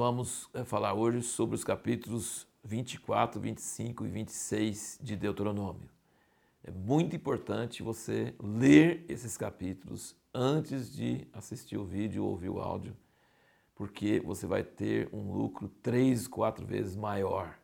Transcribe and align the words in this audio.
vamos 0.00 0.48
é, 0.54 0.64
falar 0.64 0.94
hoje 0.94 1.20
sobre 1.20 1.54
os 1.54 1.62
capítulos 1.62 2.48
24, 2.64 3.38
25 3.38 4.06
e 4.06 4.08
26 4.08 4.98
de 4.98 5.14
Deuteronômio. 5.14 5.90
É 6.64 6.70
muito 6.70 7.14
importante 7.14 7.82
você 7.82 8.34
ler 8.42 9.04
esses 9.10 9.36
capítulos 9.36 10.16
antes 10.32 10.90
de 10.90 11.28
assistir 11.34 11.76
o 11.76 11.84
vídeo 11.84 12.24
ou 12.24 12.30
ouvir 12.30 12.48
o 12.48 12.62
áudio, 12.62 12.96
porque 13.74 14.20
você 14.20 14.46
vai 14.46 14.64
ter 14.64 15.06
um 15.12 15.34
lucro 15.34 15.68
três, 15.82 16.26
quatro 16.26 16.64
vezes 16.64 16.96
maior. 16.96 17.58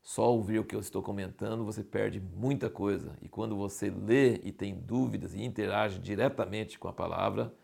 Só 0.00 0.32
ouvir 0.32 0.60
o 0.60 0.64
que 0.64 0.74
eu 0.74 0.80
estou 0.80 1.02
comentando, 1.02 1.66
você 1.66 1.84
perde 1.84 2.18
muita 2.18 2.70
coisa. 2.70 3.14
E 3.20 3.28
quando 3.28 3.54
você 3.56 3.90
lê 3.90 4.36
e 4.36 4.52
tem 4.52 4.74
dúvidas 4.74 5.34
e 5.34 5.42
interage 5.42 5.98
diretamente 5.98 6.78
com 6.78 6.88
a 6.88 6.94
palavra, 6.94 7.54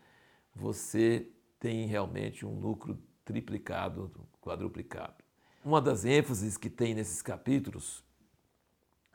você 0.55 1.27
tem 1.59 1.87
realmente 1.87 2.45
um 2.45 2.59
lucro 2.59 2.99
triplicado, 3.25 4.11
quadruplicado. 4.41 5.23
Uma 5.63 5.81
das 5.81 6.05
ênfases 6.05 6.57
que 6.57 6.69
tem 6.69 6.95
nesses 6.95 7.21
capítulos 7.21 8.03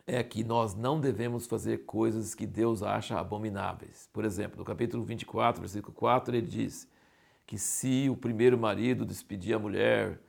é 0.06 0.22
que 0.22 0.44
nós 0.44 0.74
não 0.74 1.00
devemos 1.00 1.46
fazer 1.46 1.78
coisas 1.78 2.34
que 2.34 2.46
Deus 2.46 2.82
acha 2.82 3.18
abomináveis. 3.18 4.08
Por 4.12 4.24
exemplo, 4.24 4.58
no 4.58 4.64
capítulo 4.64 5.02
24, 5.02 5.60
versículo 5.60 5.92
4, 5.92 6.36
ele 6.36 6.46
diz 6.46 6.88
que 7.44 7.58
se 7.58 8.08
o 8.08 8.16
primeiro 8.16 8.56
marido 8.56 9.04
despedir 9.04 9.54
a 9.54 9.58
mulher, 9.58 10.20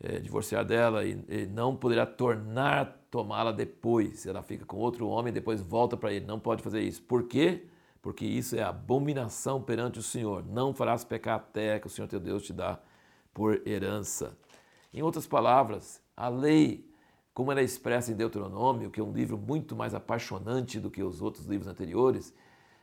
é, 0.00 0.18
divorciar 0.18 0.64
dela, 0.64 1.04
e, 1.04 1.46
não 1.46 1.76
poderá 1.76 2.04
tornar 2.04 3.00
tomá-la 3.08 3.52
depois. 3.52 4.26
Ela 4.26 4.42
fica 4.42 4.64
com 4.64 4.78
outro 4.78 5.06
homem, 5.06 5.32
depois 5.32 5.60
volta 5.60 5.96
para 5.96 6.12
ele. 6.12 6.26
Não 6.26 6.40
pode 6.40 6.60
fazer 6.60 6.80
isso. 6.80 7.02
Por 7.02 7.28
quê? 7.28 7.66
Porque 8.00 8.24
isso 8.24 8.56
é 8.56 8.62
abominação 8.62 9.62
perante 9.62 10.00
o 10.00 10.02
Senhor. 10.02 10.44
Não 10.44 10.74
farás 10.74 11.04
pecar 11.04 11.36
a 11.36 11.38
terra 11.38 11.78
que 11.78 11.86
o 11.86 11.90
Senhor 11.90 12.08
teu 12.08 12.18
Deus 12.18 12.42
te 12.42 12.52
dá 12.52 12.80
por 13.32 13.66
herança. 13.66 14.36
Em 14.92 15.02
outras 15.02 15.26
palavras, 15.26 16.00
a 16.16 16.28
lei, 16.28 16.88
como 17.32 17.50
ela 17.50 17.60
é 17.60 17.64
expressa 17.64 18.12
em 18.12 18.14
Deuteronômio, 18.14 18.90
que 18.90 19.00
é 19.00 19.02
um 19.02 19.12
livro 19.12 19.38
muito 19.38 19.74
mais 19.74 19.94
apaixonante 19.94 20.78
do 20.78 20.90
que 20.90 21.02
os 21.02 21.22
outros 21.22 21.46
livros 21.46 21.68
anteriores, 21.68 22.34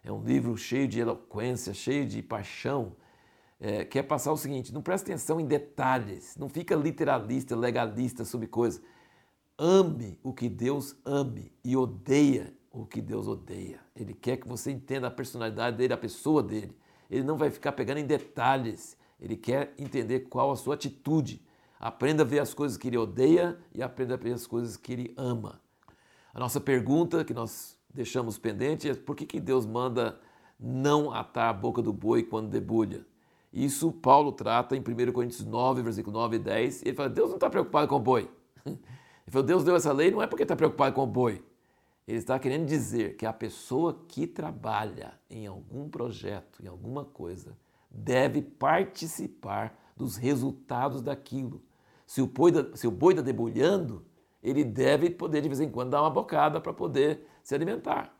é 0.04 0.12
um 0.12 0.24
livro 0.24 0.56
cheio 0.58 0.88
de 0.88 1.00
eloquência, 1.00 1.74
cheio 1.74 2.08
de 2.08 2.22
paixão, 2.22 2.96
é, 3.60 3.84
quer 3.84 4.04
passar 4.04 4.32
o 4.32 4.38
seguinte: 4.38 4.74
não 4.74 4.82
presta 4.82 5.12
atenção 5.12 5.40
em 5.40 5.46
detalhes, 5.46 6.36
não 6.38 6.48
fica 6.48 6.76
literalista, 6.76 7.56
legalista 7.56 8.24
sobre 8.24 8.48
coisas. 8.48 8.82
Ame 9.58 10.18
o 10.24 10.34
que 10.34 10.48
Deus 10.48 10.96
ame 11.04 11.52
e 11.64 11.76
odeia 11.76 12.54
o 12.72 12.86
que 12.86 13.02
Deus 13.02 13.28
odeia. 13.28 13.82
Ele 13.96 14.14
quer 14.14 14.38
que 14.38 14.48
você 14.48 14.72
entenda 14.72 15.08
a 15.08 15.12
personalidade 15.12 15.76
dele, 15.76 15.94
a 15.94 15.98
pessoa 15.98 16.42
dele. 16.42 16.76
Ele 17.10 17.24
não 17.24 17.36
vai 17.36 17.50
ficar 17.50 17.74
pegando 17.74 17.98
em 17.98 18.06
detalhes. 18.06 18.98
Ele 19.22 19.36
quer 19.36 19.74
entender 19.78 20.22
qual 20.22 20.52
a 20.52 20.56
sua 20.56 20.76
atitude. 20.76 21.42
Aprenda 21.80 22.24
a 22.24 22.26
ver 22.26 22.40
as 22.40 22.54
coisas 22.54 22.78
que 22.78 22.88
ele 22.88 22.98
odeia 22.98 23.58
e 23.74 23.82
aprenda 23.82 24.14
a 24.16 24.18
ver 24.18 24.34
as 24.34 24.46
coisas 24.46 24.76
que 24.76 24.92
ele 24.92 25.14
ama. 25.18 25.62
A 26.34 26.40
nossa 26.40 26.60
pergunta 26.60 27.24
que 27.24 27.34
nós 27.34 27.78
deixamos 27.94 28.38
pendente 28.38 28.90
é 28.90 28.94
por 28.94 29.16
que, 29.16 29.26
que 29.26 29.40
Deus 29.40 29.66
manda 29.66 30.20
não 30.60 31.12
atar 31.14 31.50
a 31.50 31.54
boca 31.54 31.82
do 31.82 31.94
boi 31.94 32.24
quando 32.24 32.50
debulha? 32.50 33.06
Isso 33.52 33.92
Paulo 33.92 34.32
trata 34.32 34.76
em 34.76 34.80
1 34.80 35.12
Coríntios 35.12 35.46
9, 35.46 35.82
versículo 35.82 36.18
9 36.18 36.36
e 36.36 36.40
10. 36.40 36.84
Ele 36.84 36.96
fala, 36.96 37.10
Deus 37.10 37.30
não 37.30 37.38
está 37.38 37.50
preocupado 37.50 37.88
com 37.88 37.96
o 37.96 38.00
boi. 38.00 38.30
Ele 38.66 39.32
falou, 39.32 39.46
Deus 39.46 39.64
deu 39.64 39.76
essa 39.76 39.92
lei 39.92 40.12
não 40.12 40.22
é 40.22 40.28
porque 40.28 40.44
está 40.44 40.56
preocupado 40.56 40.96
com 40.96 41.04
o 41.04 41.08
boi. 41.08 41.44
Ele 42.08 42.18
está 42.18 42.40
querendo 42.40 42.66
dizer 42.66 43.16
que 43.16 43.26
a 43.26 43.34
pessoa 43.34 44.04
que 44.08 44.26
trabalha 44.26 45.14
em 45.30 45.46
algum 45.46 45.88
projeto, 45.88 46.64
em 46.64 46.68
alguma 46.68 47.06
coisa, 47.06 47.56
deve 47.90 48.42
participar 48.42 49.78
dos 49.96 50.16
resultados 50.16 51.02
daquilo. 51.02 51.62
Se 52.06 52.22
o 52.22 52.28
boi 52.28 53.14
está 53.14 53.22
debulhando, 53.22 54.06
ele 54.42 54.64
deve 54.64 55.10
poder 55.10 55.42
de 55.42 55.50
vez 55.50 55.60
em 55.60 55.70
quando 55.70 55.92
dar 55.92 56.02
uma 56.02 56.10
bocada 56.10 56.60
para 56.62 56.74
poder 56.74 57.26
se 57.44 57.54
alimentar. 57.54 58.16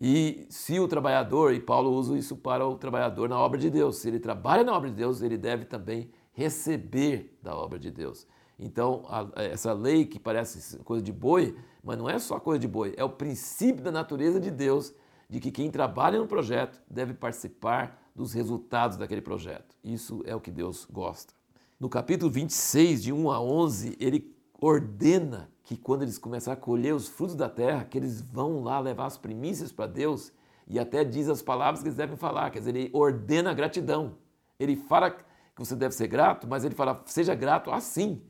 E 0.00 0.46
se 0.50 0.78
o 0.78 0.86
trabalhador, 0.86 1.54
e 1.54 1.60
Paulo 1.60 1.90
usa 1.90 2.16
isso 2.16 2.36
para 2.36 2.66
o 2.66 2.76
trabalhador 2.76 3.28
na 3.28 3.38
obra 3.38 3.58
de 3.58 3.70
Deus, 3.70 3.96
se 3.96 4.08
ele 4.08 4.20
trabalha 4.20 4.62
na 4.62 4.74
obra 4.74 4.90
de 4.90 4.96
Deus, 4.96 5.22
ele 5.22 5.38
deve 5.38 5.64
também 5.64 6.10
receber 6.32 7.38
da 7.42 7.56
obra 7.56 7.78
de 7.78 7.90
Deus. 7.90 8.26
Então, 8.58 9.04
a, 9.08 9.42
essa 9.42 9.72
lei 9.72 10.04
que 10.04 10.18
parece 10.18 10.78
coisa 10.78 11.02
de 11.02 11.12
boi, 11.12 11.56
mas 11.82 11.96
não 11.96 12.08
é 12.08 12.18
só 12.18 12.38
coisa 12.38 12.58
de 12.58 12.68
boi, 12.68 12.94
é 12.96 13.04
o 13.04 13.10
princípio 13.10 13.82
da 13.82 13.90
natureza 13.90 14.38
de 14.38 14.50
Deus, 14.50 14.94
de 15.28 15.40
que 15.40 15.50
quem 15.50 15.70
trabalha 15.70 16.18
no 16.18 16.26
projeto 16.26 16.80
deve 16.90 17.14
participar 17.14 18.00
dos 18.16 18.32
resultados 18.32 18.96
daquele 18.96 19.20
projeto. 19.20 19.76
Isso 19.84 20.22
é 20.24 20.34
o 20.34 20.40
que 20.40 20.50
Deus 20.50 20.88
gosta. 20.90 21.34
No 21.78 21.86
capítulo 21.86 22.30
26, 22.30 23.02
de 23.02 23.12
1 23.12 23.30
a 23.30 23.38
11, 23.38 23.94
ele 24.00 24.34
ordena 24.58 25.50
que 25.62 25.76
quando 25.76 26.00
eles 26.00 26.16
começarem 26.16 26.58
a 26.58 26.60
colher 26.60 26.94
os 26.94 27.08
frutos 27.08 27.36
da 27.36 27.50
terra, 27.50 27.84
que 27.84 27.98
eles 27.98 28.22
vão 28.22 28.62
lá 28.62 28.80
levar 28.80 29.04
as 29.04 29.18
primícias 29.18 29.70
para 29.70 29.86
Deus 29.86 30.32
e 30.66 30.78
até 30.78 31.04
diz 31.04 31.28
as 31.28 31.42
palavras 31.42 31.82
que 31.82 31.88
eles 31.88 31.96
devem 31.98 32.16
falar, 32.16 32.50
quer 32.50 32.60
dizer, 32.60 32.74
ele 32.74 32.90
ordena 32.94 33.50
a 33.50 33.54
gratidão. 33.54 34.14
Ele 34.58 34.76
fala 34.76 35.10
que 35.10 35.22
você 35.54 35.76
deve 35.76 35.94
ser 35.94 36.06
grato, 36.06 36.48
mas 36.48 36.64
ele 36.64 36.74
fala, 36.74 37.02
seja 37.04 37.34
grato 37.34 37.70
assim. 37.70 38.22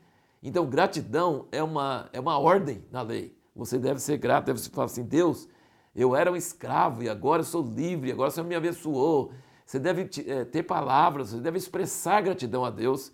Então, 0.43 0.67
gratidão 0.67 1.47
é 1.53 1.63
uma, 1.63 2.11
é 2.13 2.19
uma 2.19 2.37
ordem 2.37 2.85
na 2.91 3.03
lei. 3.03 3.39
Você 3.55 3.79
deve 3.79 4.01
ser 4.01 4.17
grato, 4.17 4.47
deve 4.47 4.59
falar 4.69 4.87
assim, 4.87 5.05
Deus, 5.05 5.49
eu 5.95 6.17
era 6.17 6.31
um 6.31 6.37
escravo 6.37 7.05
e 7.05 7.09
agora 7.09 7.43
eu 7.43 7.47
sou 7.47 7.63
livre, 7.63 8.11
agora 8.11 8.31
o 8.31 8.33
Senhor 8.33 8.47
me 8.47 8.57
abençoou. 8.57 9.33
Você 9.67 9.81
deve 9.81 10.09
é, 10.27 10.45
ter 10.45 10.63
palavras, 10.63 11.31
você 11.31 11.41
deve 11.41 11.59
expressar 11.59 12.23
gratidão 12.23 12.65
a 12.65 12.71
Deus 12.71 13.13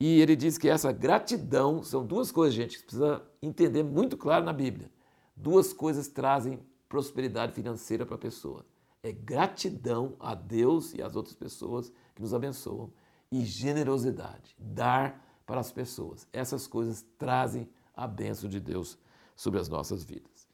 e 0.00 0.20
ele 0.20 0.34
diz 0.34 0.56
que 0.56 0.68
essa 0.68 0.90
gratidão 0.90 1.82
são 1.82 2.04
duas 2.04 2.32
coisas, 2.32 2.54
gente, 2.54 2.78
que 2.78 2.84
precisa 2.84 3.22
entender 3.42 3.82
muito 3.82 4.16
claro 4.16 4.44
na 4.44 4.52
Bíblia. 4.52 4.90
Duas 5.36 5.72
coisas 5.72 6.08
trazem 6.08 6.58
prosperidade 6.88 7.52
financeira 7.52 8.06
para 8.06 8.14
a 8.14 8.18
pessoa. 8.18 8.64
É 9.02 9.12
gratidão 9.12 10.16
a 10.18 10.34
Deus 10.34 10.94
e 10.94 11.02
às 11.02 11.14
outras 11.14 11.34
pessoas 11.34 11.92
que 12.14 12.22
nos 12.22 12.32
abençoam 12.32 12.90
e 13.30 13.44
generosidade, 13.44 14.56
dar 14.58 15.22
para 15.44 15.60
as 15.60 15.70
pessoas. 15.70 16.26
Essas 16.32 16.66
coisas 16.66 17.04
trazem 17.18 17.68
a 17.94 18.06
bênção 18.06 18.48
de 18.48 18.60
Deus 18.60 18.98
sobre 19.36 19.60
as 19.60 19.68
nossas 19.68 20.02
vidas. 20.02 20.48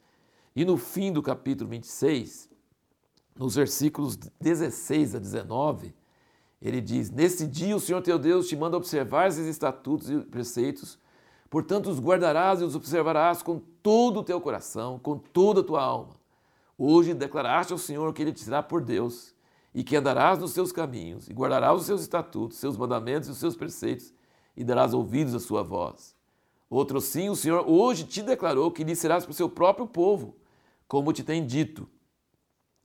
E 0.54 0.64
no 0.64 0.76
fim 0.76 1.12
do 1.12 1.22
capítulo 1.22 1.70
26, 1.70 2.50
nos 3.38 3.54
versículos 3.54 4.16
16 4.40 5.14
a 5.14 5.18
19, 5.18 5.94
ele 6.60 6.80
diz: 6.80 7.10
Nesse 7.10 7.46
dia 7.46 7.76
o 7.76 7.80
Senhor 7.80 8.02
teu 8.02 8.18
Deus 8.18 8.48
te 8.48 8.56
manda 8.56 8.76
observar 8.76 9.28
esses 9.28 9.46
estatutos 9.46 10.10
e 10.10 10.18
preceitos, 10.18 10.98
portanto 11.48 11.88
os 11.88 12.00
guardarás 12.00 12.60
e 12.60 12.64
os 12.64 12.74
observarás 12.74 13.42
com 13.42 13.60
todo 13.82 14.20
o 14.20 14.24
teu 14.24 14.40
coração, 14.40 14.98
com 14.98 15.16
toda 15.16 15.60
a 15.60 15.64
tua 15.64 15.82
alma. 15.82 16.16
Hoje 16.76 17.14
declaraste 17.14 17.72
ao 17.72 17.78
Senhor 17.78 18.12
que 18.12 18.22
ele 18.22 18.32
te 18.32 18.40
será 18.40 18.62
por 18.62 18.82
Deus, 18.82 19.34
e 19.74 19.84
que 19.84 19.94
andarás 19.94 20.38
nos 20.38 20.52
seus 20.52 20.72
caminhos, 20.72 21.28
e 21.28 21.32
guardarás 21.32 21.80
os 21.80 21.86
seus 21.86 22.00
estatutos, 22.00 22.58
seus 22.58 22.76
mandamentos 22.76 23.28
e 23.28 23.32
os 23.32 23.38
seus 23.38 23.54
preceitos, 23.54 24.12
e 24.56 24.64
darás 24.64 24.92
ouvidos 24.92 25.34
à 25.34 25.40
sua 25.40 25.62
voz. 25.62 26.16
Outro 26.68 27.00
sim, 27.00 27.28
o 27.28 27.36
Senhor 27.36 27.64
hoje 27.68 28.04
te 28.04 28.22
declarou 28.22 28.72
que 28.72 28.82
lhe 28.82 28.96
serás 28.96 29.24
para 29.24 29.30
o 29.30 29.34
seu 29.34 29.48
próprio 29.48 29.86
povo, 29.86 30.36
como 30.88 31.12
te 31.12 31.22
tem 31.22 31.46
dito, 31.46 31.88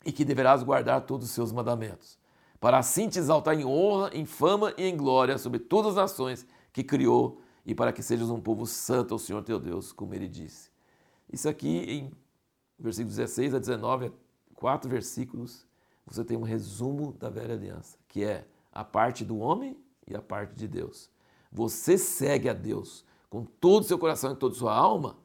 e 0.06 0.12
que 0.12 0.26
deverás 0.26 0.64
guardar 0.64 1.02
todos 1.02 1.28
os 1.28 1.34
seus 1.34 1.52
mandamentos 1.52 2.18
para 2.64 2.78
assim 2.78 3.10
te 3.10 3.20
exaltar 3.20 3.60
em 3.60 3.66
honra, 3.66 4.10
em 4.14 4.24
fama 4.24 4.74
e 4.78 4.86
em 4.86 4.96
glória 4.96 5.38
sobre 5.38 5.60
todas 5.60 5.92
as 5.92 5.96
nações 5.98 6.48
que 6.72 6.82
criou 6.82 7.42
e 7.66 7.76
para 7.76 7.92
que 7.92 8.02
sejas 8.02 8.30
um 8.30 8.40
povo 8.40 8.66
santo 8.66 9.14
ao 9.14 9.20
Senhor 9.20 9.44
teu 9.44 9.60
Deus, 9.60 9.92
como 9.92 10.14
ele 10.16 10.30
disse. 10.30 10.72
Isso 11.30 11.50
aqui 11.50 11.68
em 11.80 12.12
versículos 12.80 13.18
16 13.18 13.56
a 13.56 13.60
19, 13.60 14.14
quatro 14.56 14.90
versículos, 14.90 15.68
você 16.06 16.24
tem 16.24 16.38
um 16.38 16.44
resumo 16.44 17.12
da 17.12 17.30
velha 17.30 17.54
aliança, 17.54 17.98
que 18.08 18.24
é 18.24 18.48
a 18.72 18.82
parte 18.82 19.26
do 19.26 19.40
homem 19.40 19.78
e 20.08 20.16
a 20.16 20.22
parte 20.22 20.56
de 20.56 20.66
Deus. 20.66 21.10
Você 21.52 21.98
segue 21.98 22.48
a 22.48 22.54
Deus 22.54 23.04
com 23.30 23.44
todo 23.44 23.82
o 23.82 23.86
seu 23.86 24.00
coração 24.00 24.32
e 24.32 24.36
toda 24.38 24.56
a 24.56 24.58
sua 24.58 24.74
alma, 24.74 25.18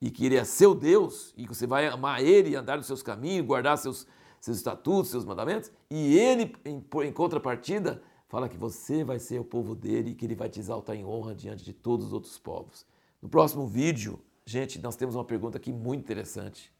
e 0.00 0.10
que 0.10 0.26
Ele 0.26 0.34
é 0.34 0.42
seu 0.42 0.74
Deus, 0.74 1.32
e 1.36 1.46
que 1.46 1.54
você 1.54 1.64
vai 1.64 1.86
amar 1.86 2.20
Ele 2.20 2.56
andar 2.56 2.76
nos 2.76 2.86
seus 2.86 3.04
caminhos, 3.04 3.46
guardar 3.46 3.78
seus, 3.78 4.04
seus 4.42 4.56
estatutos, 4.56 5.12
seus 5.12 5.24
mandamentos, 5.24 5.70
e 5.88 6.18
ele, 6.18 6.52
em, 6.64 6.84
em 7.04 7.12
contrapartida, 7.12 8.02
fala 8.26 8.48
que 8.48 8.56
você 8.56 9.04
vai 9.04 9.20
ser 9.20 9.40
o 9.40 9.44
povo 9.44 9.72
dele 9.72 10.10
e 10.10 10.14
que 10.16 10.24
ele 10.24 10.34
vai 10.34 10.48
te 10.48 10.58
exaltar 10.58 10.96
em 10.96 11.04
honra 11.04 11.32
diante 11.32 11.64
de 11.64 11.72
todos 11.72 12.06
os 12.06 12.12
outros 12.12 12.40
povos. 12.40 12.84
No 13.22 13.28
próximo 13.28 13.68
vídeo, 13.68 14.18
gente, 14.44 14.80
nós 14.80 14.96
temos 14.96 15.14
uma 15.14 15.24
pergunta 15.24 15.58
aqui 15.58 15.72
muito 15.72 16.00
interessante 16.00 16.72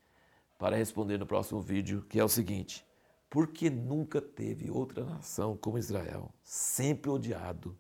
para 0.59 0.75
responder 0.75 1.19
no 1.19 1.27
próximo 1.27 1.61
vídeo, 1.61 2.05
que 2.09 2.19
é 2.19 2.25
o 2.25 2.29
seguinte: 2.29 2.85
por 3.31 3.47
que 3.47 3.71
nunca 3.71 4.21
teve 4.21 4.69
outra 4.69 5.05
nação 5.05 5.57
como 5.57 5.79
Israel, 5.79 6.35
sempre 6.43 7.13
odiado, 7.13 7.79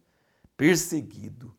perseguido, 0.57 1.53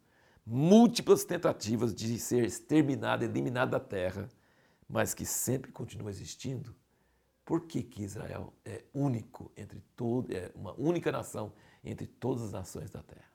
múltiplas 0.46 1.26
tentativas 1.26 1.94
de 1.94 2.18
ser 2.18 2.46
exterminado, 2.46 3.26
eliminado 3.26 3.72
da 3.72 3.82
terra, 3.82 4.30
mas 4.88 5.14
que 5.14 5.26
sempre 5.26 5.74
continua 5.74 6.10
existindo? 6.10 6.74
Por 7.46 7.68
que, 7.68 7.84
que 7.84 8.04
Israel 8.04 8.54
é 8.64 8.86
único 8.94 9.52
entre 9.58 9.82
todos, 9.96 10.34
é 10.34 10.52
uma 10.56 10.74
única 10.80 11.12
nação 11.12 11.54
entre 11.84 12.08
todas 12.08 12.44
as 12.44 12.52
nações 12.52 12.90
da 12.90 13.04
terra? 13.04 13.33